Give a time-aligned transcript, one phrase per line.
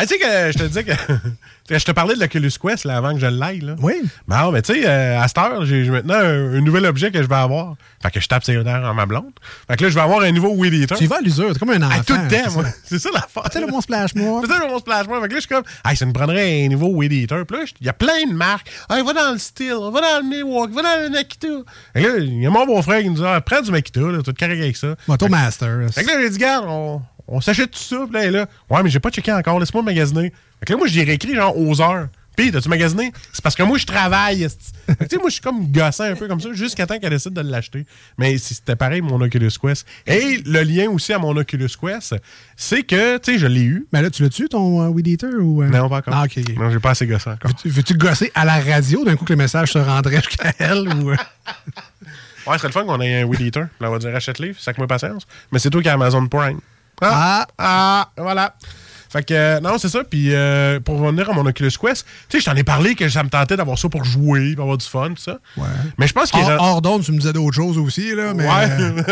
[0.00, 0.84] Ah, tu sais que je te disais
[1.68, 1.78] que.
[1.78, 3.60] je te parlais de l'Oculus Quest là, avant que je l'aille.
[3.60, 3.74] Là.
[3.82, 4.00] Oui.
[4.26, 7.22] Non, mais tu sais, euh, à cette heure, j'ai maintenant un, un nouvel objet que
[7.22, 7.74] je vais avoir.
[8.02, 9.32] Fait que je tape ses en ma blonde.
[9.68, 10.96] Fait que là, je vais avoir un nouveau Weed Eater.
[10.96, 12.02] Tu y vas à l'usure, t'es comme un enfant.
[12.06, 12.64] Tout le c'est temps, moi.
[12.64, 12.70] ça.
[12.84, 13.42] C'est ça l'affaire.
[13.42, 14.40] Tu sais, le Mon Splash Moi?
[14.42, 15.20] C'est ça le Mon Splash Moi?
[15.20, 17.44] Fait que là, je suis comme, hey, ça me prendrait un nouveau Weed Eater.
[17.44, 18.70] Puis là, il y a plein de marques.
[18.88, 21.48] Hey, va dans le Steel, va dans le Milwaukee, va dans le Makita.
[21.92, 24.00] Fait que là, il y a mon beau-frère qui nous dit, ah, prends du Makita,
[24.00, 24.96] là, tu te carrer avec ça.
[25.06, 25.86] Moto Master.
[25.92, 27.96] Fait que là, j'ai dit, regarde, on, on s'achète tout ça.
[28.04, 30.32] Puis là, elle là, ouais, mais j'ai pas checké encore, laisse-moi magasiner.
[30.60, 32.08] Fait que là, moi, j'ai réécrit genre aux heures.
[32.36, 33.12] Puis, t'as-tu magasiné?
[33.32, 34.46] C'est parce que moi, je travaille.
[34.48, 37.32] tu sais, moi, je suis comme gossant un peu comme ça, jusqu'à temps qu'elle décide
[37.34, 37.84] de l'acheter.
[38.16, 39.86] Mais si c'était pareil, mon Oculus Quest.
[40.06, 42.14] Et le lien aussi à mon Oculus Quest,
[42.56, 43.86] c'est que, tu sais, je l'ai eu.
[43.92, 45.28] Mais là, tu l'as-tu, ton euh, Weed Eater?
[45.40, 45.68] Ou, euh?
[45.68, 46.14] Non, pas encore.
[46.16, 46.56] Ah, ok, ok.
[46.56, 47.50] Non, j'ai pas assez gossant encore.
[47.50, 50.88] Veux-tu- Veux-tu gosser à la radio d'un coup que le message se rendrait jusqu'à elle?
[50.88, 51.16] Ou, euh?
[52.46, 53.66] Ouais, ce serait le fun qu'on ait un Weed Eater.
[53.80, 55.26] Là, on va dire achète-le, sac-moi patience.
[55.52, 56.60] Mais c'est toi qui as Amazon Prime.
[57.02, 58.54] Ah, ah, voilà.
[59.12, 60.04] Fait que, euh, non, c'est ça.
[60.04, 63.08] Puis, euh, pour revenir à mon Oculus Quest, tu sais, je t'en ai parlé que
[63.08, 65.40] ça me tentait d'avoir ça pour jouer, pour avoir du fun, tout ça.
[65.56, 65.64] Ouais.
[65.98, 66.36] Mais je pense que.
[66.38, 68.46] Hors, hors d'onde, tu me disais d'autres choses aussi, là, mais...
[68.48, 69.02] euh, Ouais.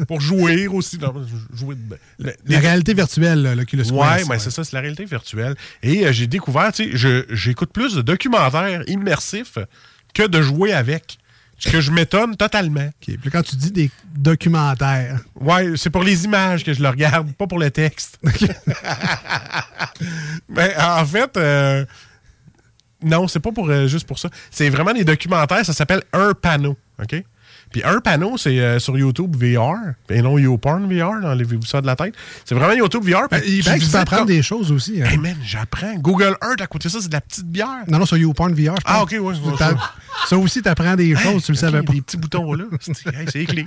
[0.08, 0.98] pour jouer aussi.
[0.98, 1.14] Non,
[1.54, 1.76] jouer
[2.46, 3.94] la réalité virtuelle, là, l'Oculus Quest.
[3.94, 5.54] Ouais, mais c'est ça, c'est la réalité virtuelle.
[5.82, 9.58] Et euh, j'ai découvert, tu sais, je- j'écoute plus de documentaires immersifs
[10.14, 11.18] que de jouer avec.
[11.58, 12.86] Ce que je m'étonne totalement.
[12.86, 13.16] OK.
[13.20, 15.20] Puis quand tu dis des documentaires...
[15.40, 18.18] Ouais, c'est pour les images que je le regarde, pas pour le texte.
[20.48, 21.84] ben, en fait, euh,
[23.02, 24.30] non, c'est pas pour, euh, juste pour ça.
[24.50, 27.24] C'est vraiment des documentaires, ça s'appelle Un panneau, OK?
[27.70, 29.74] Puis Un panneau, c'est euh, sur YouTube VR,
[30.08, 32.14] et non YouPorn VR, enlevez-vous ça de la tête.
[32.44, 33.28] C'est vraiment YouTube VR.
[33.30, 35.02] Ben, il je paraît que tu peux apprendre comme- des choses aussi.
[35.02, 35.06] hein.
[35.10, 35.94] Hey man, j'apprends.
[35.96, 37.84] Google Earth, à côté de ça, c'est de la petite bière.
[37.88, 38.82] Non, non, sur YouPorn VR, je pense.
[38.86, 39.74] Ah, ok, ouais, ça.
[40.26, 41.92] Ça aussi, t'apprends des choses, tu le Hey, savais pas.
[41.92, 42.64] Les petits boutons là.
[42.80, 43.64] C'est hey, c'est clean.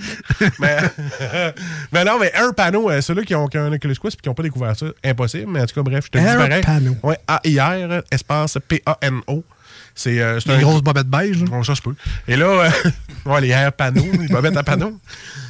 [0.60, 0.78] mais,
[1.94, 4.22] mais non, mais un panneau, euh, ceux-là qui ont, qui ont un Oculus Quest et
[4.22, 5.50] qui n'ont pas découvert ça, impossible.
[5.52, 6.62] Mais en tout cas, bref, je te le dis pareil.
[6.64, 6.96] panneau.
[7.04, 9.44] Ouais, A-I-R, espace P-A-N-O.
[10.02, 10.60] C'est euh, Les un.
[10.60, 11.40] grosses bobettes beige.
[11.42, 11.46] là.
[11.50, 11.96] Bon, ça se peut.
[12.28, 12.70] Et là, euh,
[13.32, 15.00] ouais, les air panneaux, les bobettes à panneaux.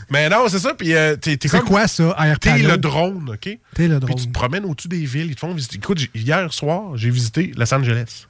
[0.10, 0.74] Mais non, c'est ça.
[0.74, 3.40] Puis euh, t'es C'est quoi ça, Air T'es le drone, OK?
[3.40, 4.16] T'es le Puis drone.
[4.20, 5.78] tu te promènes au-dessus des villes, ils te font visiter.
[5.78, 8.26] Écoute, hier soir, j'ai visité Los Angeles.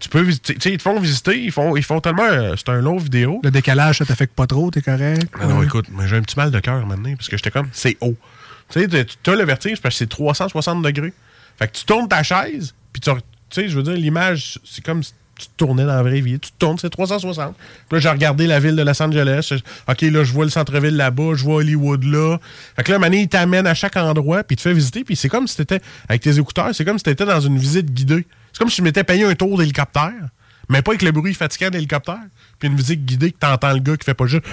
[0.00, 2.24] Tu peux visiter, tu sais, ils te font visiter, ils font, ils font tellement.
[2.24, 3.40] euh, c'est un long vidéo.
[3.44, 5.32] Le décalage, ça t'affecte pas trop, t'es correct?
[5.40, 7.96] Non, écoute, mais j'ai un petit mal de cœur maintenant parce que j'étais comme, c'est
[8.00, 8.16] haut.
[8.68, 11.12] Tu sais, t'as- tu as le vertige parce que c'est 360 degrés.
[11.56, 13.10] Fait que tu tournes ta chaise, puis tu,
[13.50, 16.38] sais, je veux dire, l'image, c'est comme si tu tournais dans la vraie vie.
[16.38, 17.54] Tu tournes, c'est 360.
[17.56, 19.52] Puis là, j'ai regardé la ville de Los Angeles.
[19.88, 22.38] OK, là, je vois le centre-ville là-bas, je vois Hollywood là.
[22.76, 25.16] Fait que là, Mané, il t'amène à chaque endroit, puis il te fait visiter, puis
[25.16, 28.26] c'est comme si t'étais, avec tes écouteurs, c'est comme si t'étais dans une visite guidée.
[28.52, 30.12] C'est comme si je m'étais payé un tour d'hélicoptère,
[30.68, 32.20] mais pas avec le bruit fatigant de l'hélicoptère,
[32.58, 34.44] puis une visite guidée que t'entends le gars qui fait pas juste.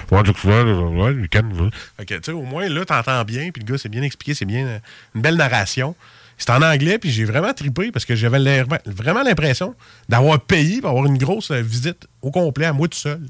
[1.98, 4.34] Fait que, tu sais, au moins, là, t'entends bien, puis le gars, c'est bien expliqué,
[4.34, 4.80] c'est bien euh,
[5.16, 5.96] une belle narration.
[6.40, 9.76] C'est en anglais, puis j'ai vraiment trippé parce que j'avais vraiment l'impression
[10.08, 13.22] d'avoir payé pour avoir une grosse euh, visite au complet à moi tout seul.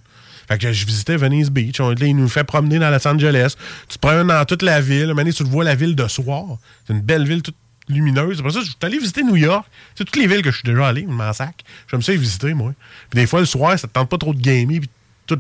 [0.48, 1.80] Fait que je visitais Venice Beach.
[1.80, 3.56] On, là, il nous fait promener dans Los Angeles.
[3.88, 5.14] Tu te promènes dans toute la ville.
[5.14, 6.46] Maintenant, tu le vois la ville de soir.
[6.86, 7.56] C'est une belle ville toute
[7.88, 8.40] lumineuse.
[8.40, 9.66] Après ça, je suis allé visiter New York.
[9.96, 11.64] C'est toutes les villes que je suis déjà allé, je m'en sac.
[11.90, 12.74] J'aime ça y visiter, moi.
[13.10, 14.90] Puis des fois, le soir, ça te tente pas trop de gamer, puis
[15.26, 15.40] tout,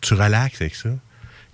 [0.00, 0.90] tu relaxes avec ça.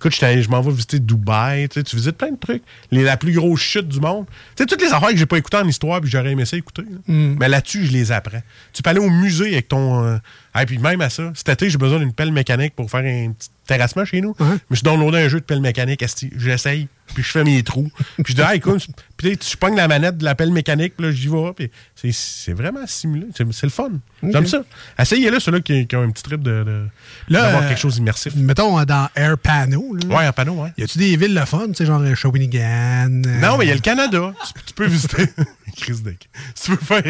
[0.05, 2.61] Écoute, je m'en vais visiter Dubaï, tu sais, tu visites plein de trucs.
[2.91, 4.25] Les, la plus grosse chute du monde.
[4.55, 6.57] Tu sais, toutes les affaires que j'ai pas écoutées en histoire, puis j'aurais aimé ça
[6.57, 6.81] écouter.
[6.81, 6.97] là.
[7.07, 8.41] Mais là-dessus, je les apprends.
[8.73, 10.17] Tu peux aller au musée avec ton, euh,
[10.61, 13.31] Et puis même à ça, cet été, j'ai besoin d'une pelle mécanique pour faire un
[13.31, 14.35] petit terrassement chez nous.
[14.39, 14.45] Ouais.
[14.51, 16.03] Mais je suis downloadé un jeu de pelle mécanique,
[16.37, 17.89] j'essaye, puis je fais mes trous.
[18.23, 18.85] Puis je dis, ah, écoute,
[19.17, 21.53] puis tu- je pogne la manette de la pelle mécanique, puis là, j'y vais.
[21.55, 23.27] Puis c'est- c'est vraiment simulé.
[23.35, 23.89] C'est c'est le fun.
[24.21, 24.63] J'aime ça.
[24.99, 26.85] Essayez-le, ceux-là qui, qui ont un petit trip de, de-
[27.29, 28.35] Là, d'avoir euh, quelque chose d'immersif.
[28.35, 30.69] Mettons, euh, dans Air Pano, là, Ouais, un panneau, ouais.
[30.77, 33.23] y a-tu des villes le fun, tu sais, genre euh, Shawinigan?
[33.25, 34.33] euh, Non, mais il y a le Canada.
[34.55, 35.25] Tu, tu peux visiter.
[35.77, 36.29] Chris Dick.
[36.53, 37.03] Si tu veux faire.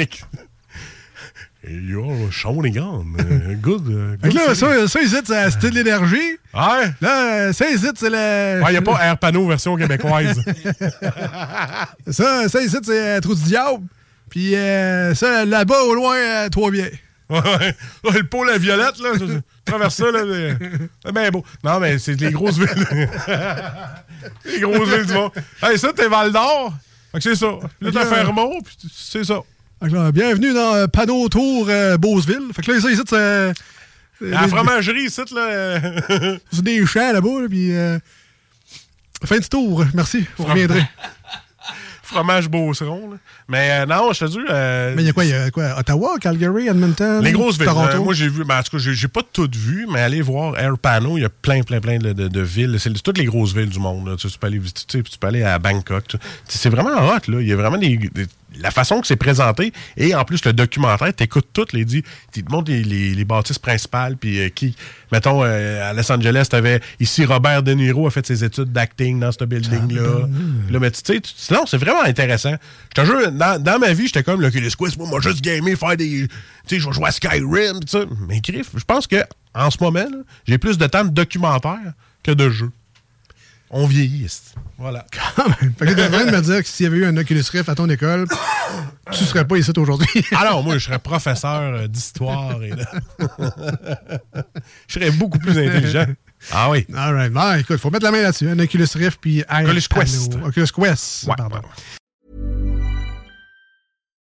[1.65, 3.05] Yo, Shawinigan.
[3.19, 3.87] euh, Good.
[3.89, 6.37] euh, good là, ça, ça ici, c'est la Cité de l'énergie.
[6.53, 6.91] Ouais.
[6.99, 8.61] Là, euh, ça ici, c'est le.
[8.67, 10.41] Il n'y a pas Air Panneau version québécoise.
[12.11, 13.85] Ça, ça ici, c'est euh, Trou du Diable.
[14.29, 16.89] Puis euh, ça, là-bas, au loin, euh, Trois-Biens.
[17.29, 17.75] ouais, ouais.
[18.03, 19.11] Ouais, le pôle à violette, là.
[19.65, 20.23] Traverse ça, là.
[20.25, 20.57] mais-
[21.05, 21.43] C'est bien beau.
[21.63, 23.09] Non, mais c'est les grosses villes.
[24.45, 25.31] les grosses villes du monde.
[25.61, 26.73] Hey, ça, t'es Val d'Or.
[27.13, 27.51] Fait que c'est ça.
[27.79, 29.39] Là, t'as Fermont, puis c'est ça.
[29.83, 32.53] Bienvenue dans euh, Panneau Tour euh, Beauceville.
[32.55, 33.53] Fait que là, ici, c'est.
[34.21, 35.81] La fromagerie, ici, là.
[36.53, 37.75] C'est des champs là-bas, là, puis.
[37.75, 37.99] euh,
[39.25, 39.83] fin du tour.
[39.93, 40.25] Merci.
[40.37, 40.83] Vous reviendrez.
[42.03, 43.17] fromage Beauceron, là.
[43.49, 44.37] Mais euh, non, je te dis.
[44.95, 45.25] Mais il y a quoi?
[45.25, 45.77] Y a quoi?
[45.77, 47.21] Ottawa, Calgary, Edmonton?
[47.21, 47.65] Les grosses villes.
[47.67, 48.03] Toronto?
[48.05, 50.77] Moi, j'ai vu, ben, en tout cas, j'ai pas toutes vues, mais allez voir Air
[50.77, 52.77] Pano, il y a plein, plein, plein de, de- de villes.
[52.79, 54.07] C'est toutes les grosses villes du monde.
[54.07, 54.15] là.
[54.15, 56.15] Tu, peux aller tu peux aller à Bangkok.
[56.47, 57.41] C'est vraiment hot, là.
[57.41, 58.27] Il y a vraiment des, des-
[58.59, 59.73] la façon que c'est présenté.
[59.97, 62.03] Et en plus, le documentaire, t'écoutes tout, les dit.
[62.33, 64.75] Tu te montres les, les- les bâtisses principales, puis euh, qui,
[65.11, 69.19] mettons, euh, à Los Angeles, t'avais ici Robert De Niro a fait ses études d'acting
[69.19, 70.27] dans ce building-là.
[70.65, 72.55] Puis là, mais tu sais, tu- non, c'est vraiment intéressant.
[72.95, 75.41] Je te jure, dans, dans ma vie, j'étais comme le Oculus Quest, moi, moi, juste
[75.41, 76.27] gamer, faire des.
[76.67, 77.99] Tu sais, je vais jouer à Skyrim, pis ça.
[78.27, 79.17] Mais Griff, je pense que
[79.55, 80.17] en ce moment, là,
[80.47, 82.71] j'ai plus de temps de documentaire que de jeux.
[83.75, 84.27] On vieillit.
[84.77, 85.03] Voilà.
[85.35, 85.73] Quand même.
[85.77, 87.43] Fait que t'es en train de me dire que s'il y avait eu un Oculus
[87.51, 88.27] Rift à ton école,
[89.11, 90.23] tu serais pas ici aujourd'hui.
[90.37, 92.61] Alors, moi, je serais professeur euh, d'histoire.
[92.63, 92.85] et de-
[94.87, 96.05] je serais beaucoup plus intelligent.
[96.51, 96.85] Ah oui.
[96.95, 97.31] All right.
[97.33, 98.47] Bon, écoute, faut mettre la main là-dessus.
[98.49, 99.81] Un Oculus Rift puis Oculus.
[99.89, 100.35] Quest.
[100.45, 101.23] Oculus Quest.
[101.27, 101.55] Ouais, pardon.
[101.57, 101.63] ouais.